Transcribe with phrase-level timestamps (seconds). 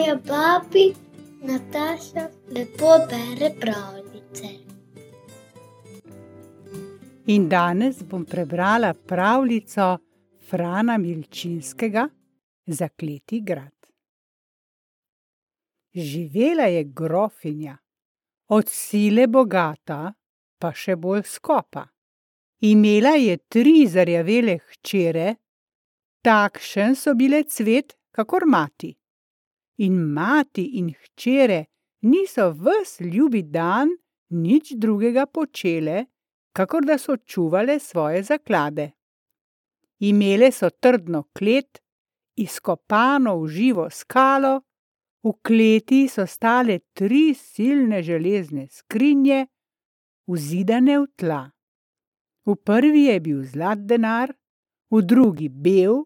[0.00, 0.94] moja babi
[1.42, 4.48] Nataša lepo bere pravljice.
[7.26, 9.98] In danes bom prebrala pravljico
[10.50, 12.08] Frana Milčinskega
[12.66, 13.72] Zakleti grad.
[15.94, 17.76] Živela je grofinja,
[18.48, 20.12] od sile bogata,
[20.58, 21.84] pa še bolj skopa.
[22.60, 25.34] Imela je tri zarjavele hčere,
[26.22, 28.99] takšen so bile cvet, kakor mati.
[29.80, 31.64] In mati in hčere
[32.02, 33.88] niso ves ljubi dan
[34.30, 36.04] nič drugega počele,
[36.52, 38.90] kakor da so čuvale svoje zaklade.
[40.00, 41.80] Imele so trdno klet,
[42.36, 44.60] izkopano v živo skalo,
[45.24, 49.46] v kleti so stale tri silne železne skrinje,
[50.28, 51.42] vzidane v tla.
[52.44, 54.32] V prvi je bil zlat denar,
[54.90, 56.04] v drugi bel,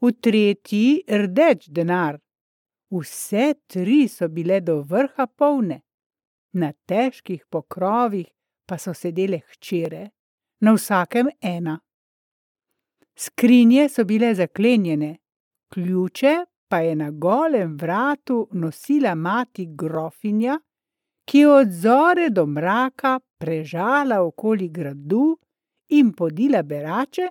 [0.00, 2.20] v tretji rdeč denar.
[2.90, 5.80] Vse tri so bile do vrha polne,
[6.52, 8.26] na težkih pokrovih
[8.66, 10.10] pa so sedele hčere,
[10.60, 11.78] na vsakem ena.
[13.14, 15.16] Skrinje so bile zaklenjene,
[15.72, 16.34] ključe
[16.70, 20.58] pa je na golem vratu nosila mati grofinja,
[21.24, 25.38] ki je od zore do mraka prežala okoli gradu
[25.88, 27.28] in podila berače,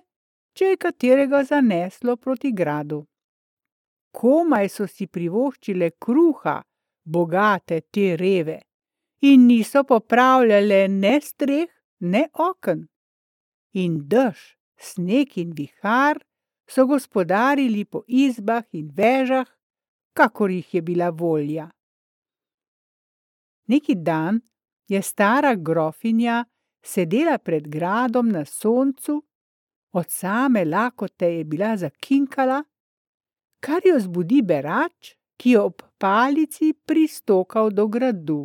[0.56, 3.04] če je katerega zaneslo proti gradu.
[4.10, 6.60] Komaj so si privoščile kruha,
[7.04, 8.58] bogate te reve,
[9.22, 11.68] in niso popravljale ne streh,
[12.00, 12.86] ne oken.
[13.78, 16.18] In dež, sneg in vihar
[16.70, 19.46] so gospodarili po izbah in vežah,
[20.14, 21.68] kakor jih je bila volja.
[23.70, 24.40] Neki dan
[24.88, 26.44] je stara grofinja
[26.82, 29.20] sedela pred gradom na soncu,
[29.92, 32.62] od same lakote je bila zakinkala,
[33.60, 38.40] kar jo zbudi berač, ki je ob palici pristokal do gradu.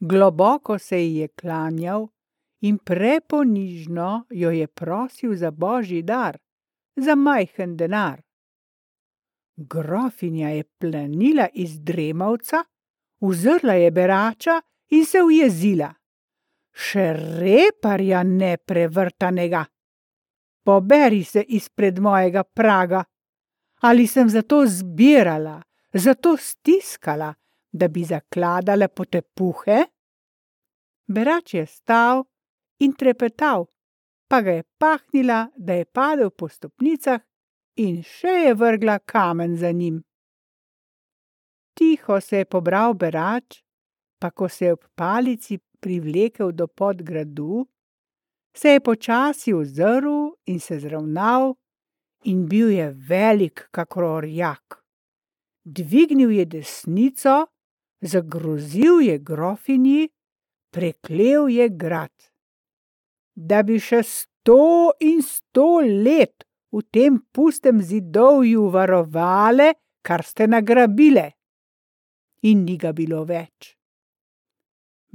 [0.00, 2.08] Globoko se ji je klanjal
[2.60, 6.38] in preponižno jo je prosil za božji dar,
[6.96, 8.22] za majhen denar.
[9.56, 12.64] Grofinja je planila iz dremavca,
[13.20, 15.92] uzrla je berača in se ujezila.
[16.74, 19.64] Še reparja neprevrtanega!
[20.64, 23.04] Poberi se izpred mojega praga!
[23.80, 27.34] Ali sem zato zbirala, zato stiskala,
[27.72, 29.84] da bi zakladala potepuhe?
[31.06, 32.24] Berač je stal
[32.80, 33.66] in trepetal,
[34.28, 37.20] pa ga je pahnila, da je padel po stopnicah
[37.76, 40.00] in še je vrgla kamen za njim.
[41.74, 43.60] Tiho se je pobral berač,
[44.18, 47.66] pa ko se je ob palici privlekel do pod gradu,
[48.56, 51.54] se je počasi ozrl in se zravnal,
[52.24, 54.80] in bil je velik kakor orjak.
[55.64, 57.46] Dvignil je desnico,
[58.00, 60.08] zagrozil je grofinji,
[60.70, 62.12] preklel je grad.
[63.34, 66.44] Da bi še sto in sto let
[66.74, 69.72] v tem pustem zidovju varovale,
[70.04, 71.32] kar ste nagrabile.
[72.44, 73.72] In ni ga bilo več.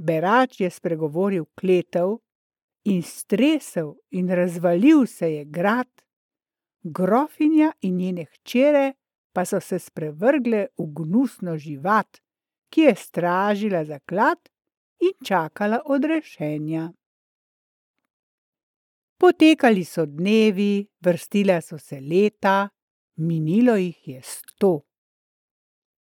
[0.00, 2.18] Berač je spregovoril kletev
[2.84, 5.90] in stresel in razvalil se je grad,
[6.82, 8.92] grofinja in njene hčere
[9.32, 12.18] pa so se sprevrgle v gnusno živat,
[12.70, 14.48] ki je stražila zaklad
[15.00, 16.90] in čakala odrešenja.
[19.20, 22.68] Potekali so dnevi, vrstila so se leta,
[23.16, 24.80] minilo jih je sto.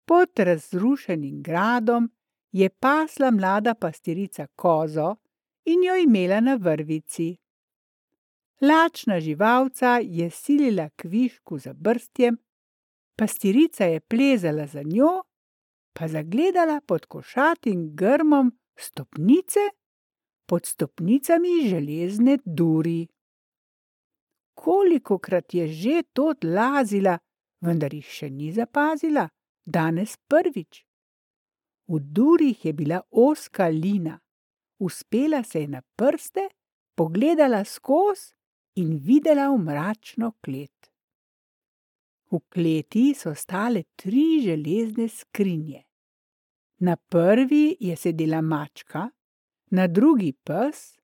[0.05, 2.11] Pod razrušenim gradom
[2.51, 5.15] je pasla mlada pastirica kozo
[5.67, 7.35] in jo imela na vrvici.
[8.61, 12.38] Lačna živalca je silila kvišku za brstjem,
[13.16, 15.23] pastirica je plezala za njo,
[15.94, 19.59] pa zagledala pod košatim grmom stopnice,
[20.45, 23.07] pod stopnicami železne duri.
[24.53, 27.18] Kolikokrat je že tod lazila,
[27.62, 29.30] vendar jih še ni zapazila,
[29.65, 30.86] danes prvič.
[31.88, 34.19] V durih je bila oska lina,
[34.79, 36.50] uspela se je na prste,
[36.95, 38.33] pogledala skozi
[38.75, 40.91] in videla v mračno klet.
[42.31, 45.83] V kleti so stale tri železne skrinje.
[46.79, 49.09] Na prvi je sedela mačka,
[49.71, 50.97] na drugi pes,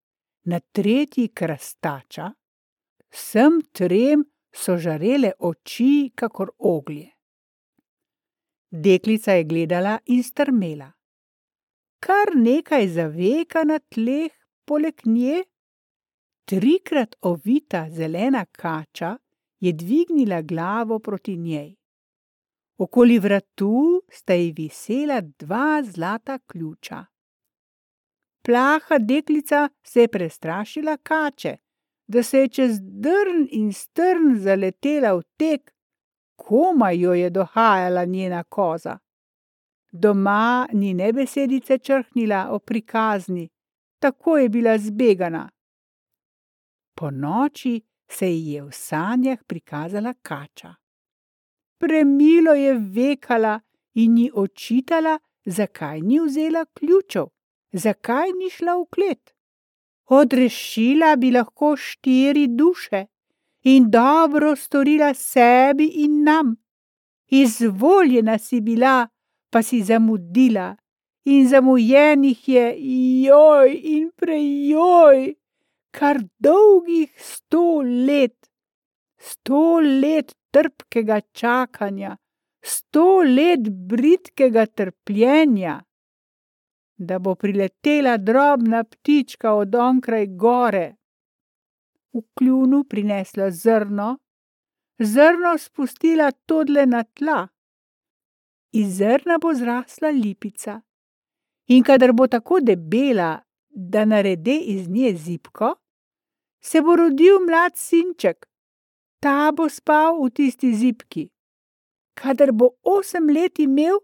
[0.43, 2.31] na tretji krastača,
[3.09, 7.09] vsem trem so žarele oči, kakor oglje.
[8.69, 10.91] Deklica je gledala in strmela.
[12.03, 14.31] Kar nekaj zaveka na tleh
[14.67, 15.43] poleg nje.
[16.49, 19.11] Trikrat ovita zelena kača
[19.59, 21.69] je dvignila glavo proti njej.
[22.77, 27.05] Okoli vratu sta ji visela dva zlata ključa.
[28.45, 31.57] Plaha deklica se je prestrašila kače,
[32.07, 35.71] da se je čez drn in strn zaletela v tek,
[36.35, 38.97] komaj jo je dohajala njena koza.
[39.95, 43.49] Doma ni ne besedice črhnila o prikazni,
[43.99, 45.49] tako je bila zbegana.
[46.95, 50.73] Po noči se ji je v sanjah prikazala kača.
[51.77, 53.59] Premilo je vekala
[53.93, 57.25] in ji očitala, zakaj ni vzela ključev,
[57.71, 59.33] zakaj ni šla v klet.
[60.05, 63.05] Odrešila bi lahko štiri duše
[63.63, 66.55] in dobro storila sebi in nam.
[67.27, 69.07] Izvoljena si bila,
[69.53, 70.73] pa si zamudila,
[71.25, 72.65] in zamujenih je
[73.27, 75.35] joj in prejoj,
[75.93, 78.49] kar dolgih sto let.
[79.17, 82.17] Sto let trpkega čakanja,
[82.59, 85.79] sto let britkega trpljenja
[86.97, 90.95] da bo priletela drobna ptička od onkraj gore.
[92.13, 94.17] V kljunu prinesla zrno,
[94.99, 97.47] zrno spustila todle na tla.
[98.73, 100.81] Iz zrna bo zrasla lipica.
[101.67, 105.75] In kadar bo tako debela, da naredi iz nje zipko,
[106.61, 108.45] se bo rodil mlad sinček.
[109.19, 111.29] Ta bo spal v tisti zipki.
[112.17, 113.99] Kadar bo osem let imel,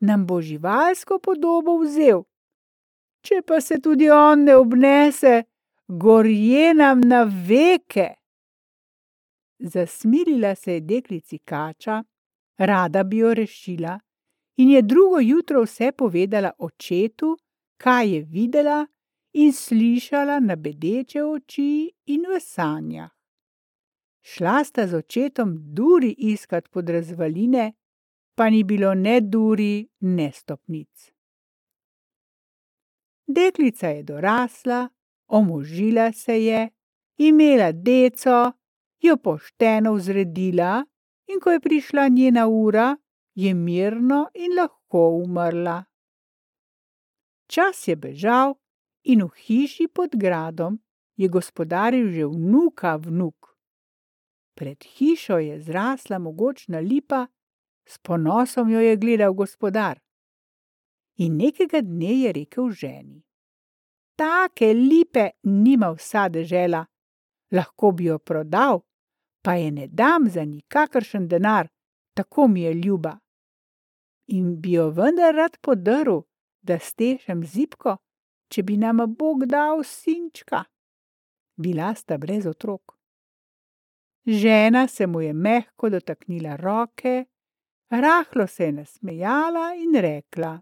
[0.00, 2.24] nam bo živalsko podobo vzel.
[3.20, 5.44] Če pa se tudi on ne obnese,
[5.88, 8.14] gorje nam na veke.
[9.58, 12.02] Zasmilila se je deklici kača,
[12.58, 13.98] rada bi jo rešila,
[14.56, 17.36] in je drugo jutro vse povedala očetu,
[17.76, 18.86] kaj je videla
[19.32, 23.10] in slišala na bedeče oči in v sanjah.
[24.20, 27.72] Šla sta z očetom duri iskat pod razvaline,
[28.34, 31.12] pa ni bilo ne duri, ne stopnic.
[33.26, 34.88] Deklica je dorasla,
[35.26, 36.68] omožila se je,
[37.16, 38.52] imela deco,
[39.00, 40.84] jo pošteno vzredila,
[41.28, 42.96] in ko je prišla njena ura,
[43.36, 45.84] je mirno in lahko umrla.
[47.46, 48.54] Čas je bežal
[49.04, 50.78] in v hiši pod gradom
[51.16, 53.52] je gospodaril že vnuka vnuk.
[54.56, 57.26] Pred hišo je zrasla mogočna lipa,
[57.84, 60.00] s ponosom jo je gledal gospodar.
[61.16, 63.20] In nekega dne je rekel ženi:
[64.16, 66.86] Take lipe nima vsa dežela,
[67.52, 68.80] lahko bi jo prodal,
[69.44, 71.68] pa je ne dam za nikakršen denar,
[72.14, 73.18] tako mi je ljuba.
[74.26, 76.24] In bi jo vendar rad podrl,
[76.62, 77.96] da stešem zipko,
[78.50, 80.64] če bi nama Bog dal sinčka.
[81.56, 82.96] Bila sta brez otrok.
[84.26, 87.24] Žena se mu je mehko dotaknila roke,
[87.90, 90.60] rahlo se je nasmejala in rekla: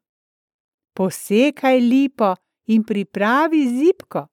[0.92, 2.34] Posekaj lipo
[2.66, 4.26] in pripravi zipko,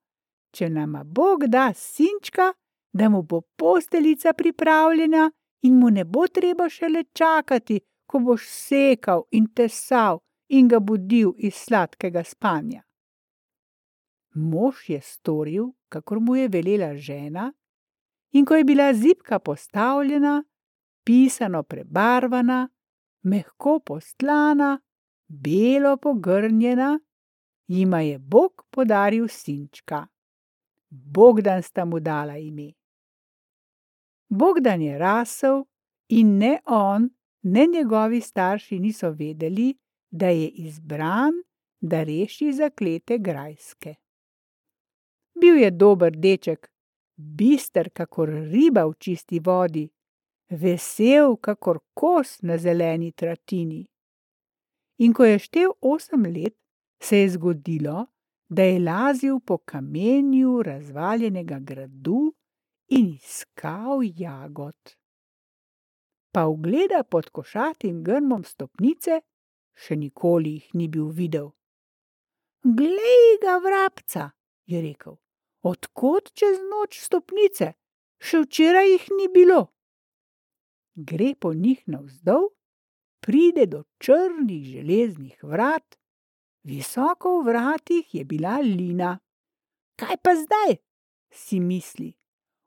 [0.52, 2.52] če nama Bog da sinčka,
[2.94, 5.32] da mu bo posteljica pripravljena
[5.62, 7.80] in mu ne bo treba šele čakati,
[8.12, 10.20] ko boš sekal in tesal
[10.52, 12.84] in ga budil iz sladkega spanja.
[14.36, 17.52] Mož je storil, kakor mu je velela žena,
[18.32, 20.44] in ko je bila zipka postavljena,
[21.04, 22.68] pisano prebarvana,
[23.24, 24.80] mehko postlana,
[25.28, 27.00] belo pogrnjena,
[27.68, 30.08] jima je Bog podaril sinčka.
[30.90, 32.74] Bogdan sta mu dala ime.
[34.30, 35.64] Bogdan je rasel
[36.10, 37.10] in ne on,
[37.42, 39.74] ne njegovi starši niso vedeli,
[40.12, 41.34] da je izbran,
[41.82, 43.96] da reši zaklete grajske.
[45.42, 46.72] Bil je dober deček,
[47.16, 49.88] bister kakor riba v čisti vodi,
[50.50, 53.86] vesel kakor kos na zeleni tratini.
[54.98, 56.56] In ko je štel osem let,
[57.02, 58.06] se je zgodilo,
[58.50, 62.34] da je lazil po kamenju razvaljenega gradu
[62.90, 64.76] in iskal jagod.
[66.32, 69.22] Pa ugleda pod košatim grmom stopnice,
[69.76, 71.52] še nikoli jih ni bil videl.
[72.64, 74.32] Glej ga, vrabca,
[74.70, 75.18] je rekel,
[75.66, 77.74] odkot čez noč stopnice,
[78.22, 79.62] še včeraj jih ni bilo.
[80.96, 82.52] Gre po njih navzdol,
[83.24, 85.98] pride do črnih železnih vrat,
[86.64, 89.18] Visoko v vratih je bila Lina.
[89.98, 90.78] Kaj pa zdaj?
[91.34, 92.14] si misli.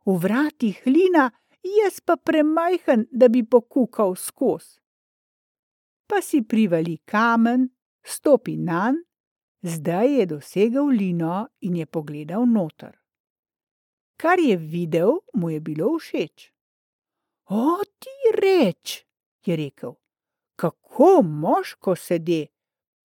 [0.07, 1.31] V vratih Lina,
[1.65, 4.81] jaz pa premajhen, da bi pokukal skozi.
[6.07, 7.69] Pa si privali kamen,
[8.05, 9.01] stopi nan,
[9.63, 12.93] zdaj je dosegel Lino in je pogledal noter.
[14.17, 16.53] Kar je videl, mu je bilo všeč.
[17.49, 19.05] O, ti reč,
[19.45, 19.97] je rekel,
[20.57, 22.45] kako moško sedi,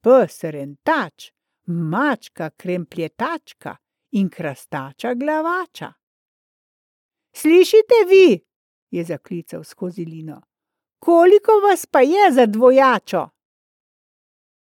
[0.03, 1.31] pes rentač,
[1.65, 3.75] mačka krempljetačka
[4.11, 5.93] in krastača glavača.
[7.33, 8.48] Slišite vi,
[8.91, 10.41] je zaklical skozi lino,
[10.99, 13.29] koliko vas pa je za dvojačo?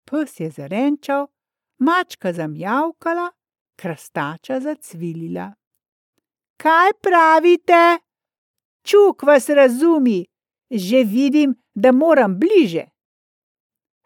[0.04, 1.26] Pes je zarenčal,
[1.78, 3.30] mačka zamjavkala,
[3.76, 5.52] krastača zacvilila.
[6.56, 7.98] Kaj pravite?
[8.82, 10.24] Čuk vas razumi,
[10.70, 12.84] že vidim, da moram bliže.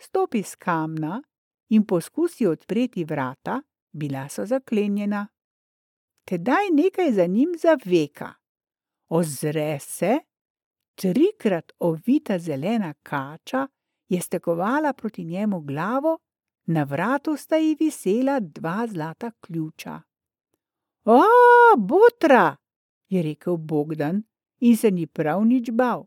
[0.00, 1.22] Stopi z kamna
[1.68, 3.62] in poskusi odpreti vrata,
[3.92, 5.26] bila so zaklenjena.
[6.24, 8.39] Tedaj nekaj za njim zaveka.
[9.10, 10.18] Ozre se,
[10.94, 13.66] trikrat ovita zelena kača
[14.08, 16.18] je stekovala proti njemu glavo,
[16.66, 20.00] na vratu sta ji visela dva zlata ključa.
[21.04, 21.22] O,
[21.78, 22.56] botra,
[23.08, 24.22] je rekel Bogdan
[24.60, 26.06] in se ni prav nič bal.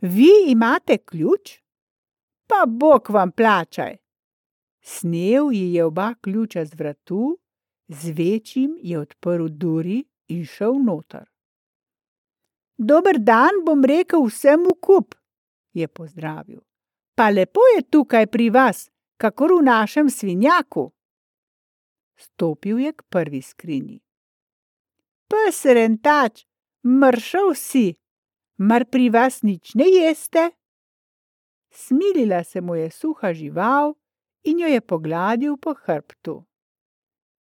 [0.00, 1.60] Vi imate ključ?
[2.46, 3.96] Pa Bog vam plačaj.
[4.80, 7.38] Snev ji je oba ključa z vratu,
[7.88, 11.29] z večjim je odprl duri in šel noter.
[12.80, 15.12] Dober dan, bom rekel vsemu kup,
[15.76, 16.60] je pozdravil.
[17.14, 18.88] Pa lepo je tukaj pri vas,
[19.20, 20.86] kakor v našem svinjaku.
[22.16, 23.98] Stopil je k prvi skrinji.
[25.28, 26.46] Pes rentač,
[26.80, 28.00] mršav si,
[28.56, 30.48] mar pri vas nič ne jeste?
[31.68, 33.92] Smilila se mu je suha žival
[34.48, 36.40] in jo je pogladil po hrbtu.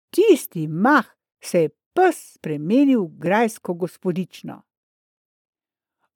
[0.09, 1.05] Tisti mah
[1.37, 4.65] se je pes spremenil v grajsko gospodično.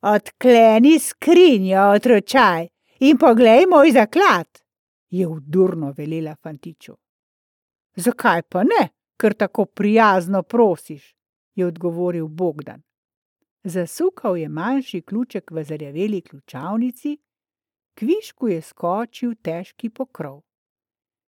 [0.05, 2.67] Odkleni skrinjo, otročaj,
[2.99, 4.59] in poglej moj zaklad,
[5.09, 6.93] je vdurno velela fantiču.
[7.95, 8.83] Zakaj pa ne,
[9.17, 11.15] ker tako prijazno prosiš,
[11.55, 12.81] je odgovoril Bogdan.
[13.63, 17.17] Zasukal je manjši ključek v zarjaveli ključavnici,
[17.97, 20.41] kvišku je skočil težki pokrov.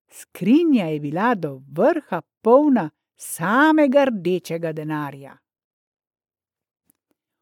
[0.08, 5.38] Skrinja je bila do vrha polna samega rdečega denarja.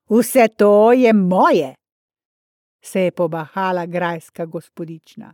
[0.10, 1.76] Vse to je moje,
[2.82, 5.34] se je pobahala grajska gospodična.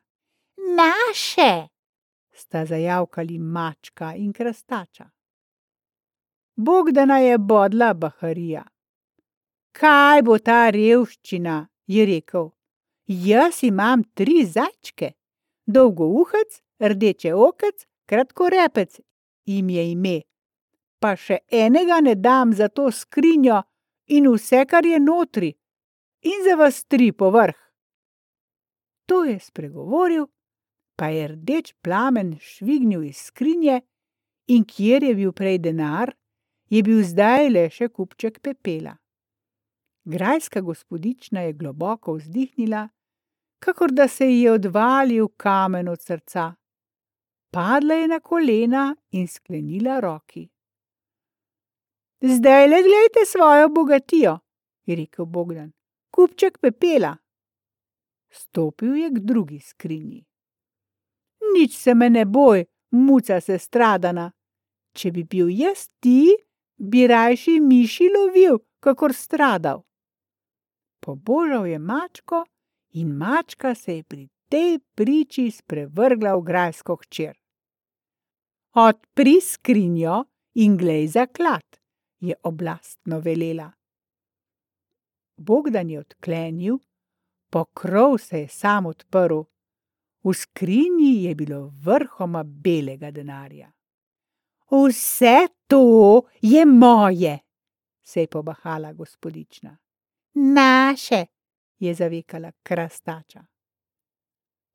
[0.58, 1.68] Naše,
[2.32, 5.10] sta zajavkali mačka in krastača.
[6.56, 8.64] Bogdana je bodla baharija.
[9.72, 12.50] Kaj bo ta revščina, je rekel.
[13.08, 15.12] Jaz imam tri zajčke,
[15.66, 19.00] dolgouhec, rdeče okec, kratkorepec
[19.46, 20.22] jim je ime.
[21.00, 23.62] Pa še enega ne dam za to skrinjo
[24.12, 25.52] in vse, kar je notri,
[26.22, 27.58] in za vas tri povrh.
[29.10, 30.28] To je spregovoril,
[30.96, 33.82] pa je rdeč plamen švignil iz skrinje,
[34.48, 36.14] in kjer je bil prej denar,
[36.70, 38.96] je bil zdaj le še kupček pepela.
[40.06, 42.88] Grajska gospodična je globoko vzdihnila,
[43.60, 46.54] kakor da se ji je odvalil kamen od srca.
[47.52, 50.48] Padla je na kolena in sklenila roki.
[52.22, 54.40] Zdaj le gledajte svojo bogatijo,
[54.86, 55.72] je rekel Bogdan
[56.12, 57.18] kupček pepela.
[58.30, 60.26] Stopil je k drugi skrinji.
[61.56, 64.32] Nič se me ne boj, muca se stradana.
[64.94, 66.36] Če bi bil jaz ti,
[66.78, 69.84] bi rajši miši lovil, kakor stradal.
[71.00, 72.44] Pobožal je mačko
[73.00, 77.36] in mačka se je pri tej priči sprevrgla v grajsko hčer.
[78.76, 80.26] Odpri skrinjo
[80.60, 81.81] in glej zaklad,
[82.22, 83.72] je oblastno velela.
[85.38, 86.78] Bogdan je odklenil,
[87.50, 89.42] pokrov se je sam odprl,
[90.24, 93.72] v skrinji je bilo vrhoma belega denarja.
[94.72, 97.40] Vse to je moje,
[98.04, 99.78] se je pobahala gospodična.
[100.34, 101.26] Naše,
[101.80, 103.46] je zavekala krastača.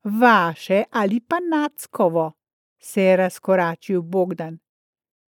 [0.03, 2.31] Vaše ali pa nackovo,
[2.79, 4.59] se je razkoračil Bogdan.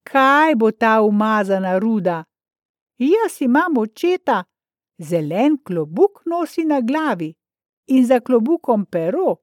[0.09, 2.25] Kaj bo ta umazana ruda?
[2.99, 4.45] Jaz imam očeta,
[4.99, 7.35] zelen klobuk nosi na glavi
[7.87, 9.37] in za klobukom pero,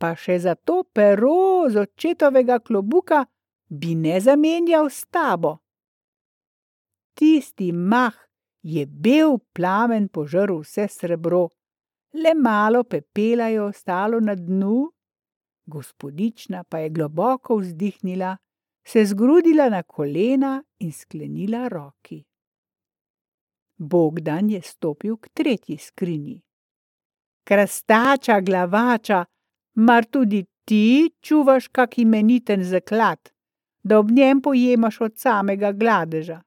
[0.00, 3.24] pa še za to pero z očetovega klobuka
[3.68, 5.58] bi ne zamenjal s tabo.
[7.14, 8.16] Tisti mah
[8.62, 11.48] je bel plamen požrl vse srebro,
[12.12, 14.88] le malo pepela je ostalo na dnu,
[15.66, 18.36] gospodična pa je globoko vzdihnila,
[18.92, 22.24] se zgrudila na kolena in sklenila roki.
[23.76, 26.40] Bogdan je stopil k tretji skrinji.
[27.44, 29.24] Krastača, glavača,
[29.74, 33.30] mar tudi ti čuvaš kak imeniten zaklad,
[33.82, 36.40] da ob njem pojemaš od samega gladeža?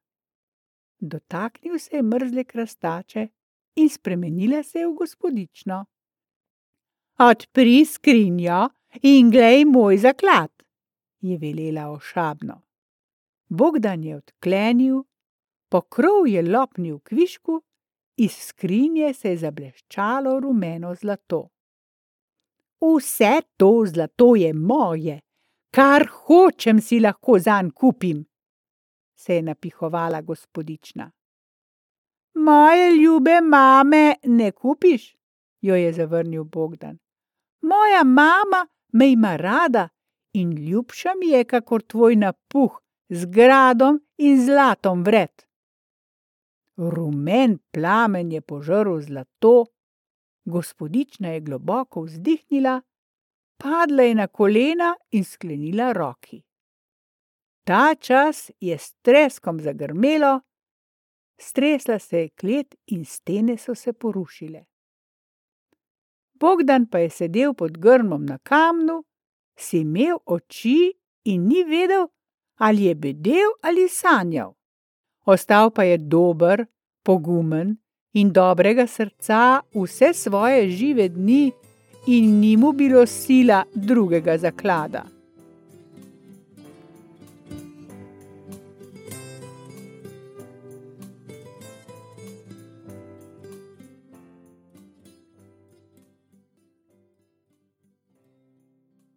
[1.00, 3.28] Dotaknil se je mrzle krastače
[3.76, 5.86] in spremenila se je v gospodično.
[7.20, 8.68] Odpri skrinjo
[9.02, 10.53] in glej moj zaklad,
[11.24, 12.62] je velela ošabno.
[13.50, 15.04] Bogdan je odklenil,
[15.70, 17.62] pokrov je lopnil kvišku,
[18.18, 21.48] iz skrinje se je zableščalo rumeno zlato.
[22.82, 25.20] Vse to zlato je moje,
[25.72, 28.26] kar hočem si lahko zanj kupim,
[29.16, 31.12] se je napihovala gospodična.
[32.36, 35.16] Moje ljube mame ne kupiš,
[35.62, 36.98] jo je zavrnil Bogdan.
[37.62, 39.90] Moja mama me ima rada
[40.34, 45.46] in ljubša mi je, kakor tvoj napuh z gradom in zlatom vred.
[46.78, 49.66] Rumen plamen je požrl zlato,
[50.46, 52.82] gospodična je globoko vzdihnila,
[53.58, 56.42] padla je na kolena in sklenila roki.
[57.64, 60.42] Ta čas je s treskom zagrmelo,
[61.40, 64.66] stresla se je klet in stene so se porušile.
[66.34, 69.04] Bogdan pa je sedel pod grmom na kamnu,
[69.56, 70.94] si imel oči
[71.24, 72.08] in ni vedel,
[72.58, 74.54] ali je bedel ali sanjal.
[75.26, 76.66] Ostal pa je dober,
[77.04, 77.78] pogumen
[78.14, 81.52] in dobrega srca vse svoje žive dni
[82.08, 85.13] in ni mu bilo sila drugega zaklada.